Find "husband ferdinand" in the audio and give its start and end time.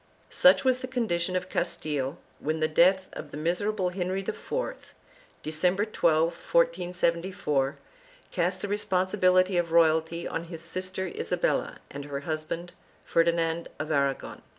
12.21-13.67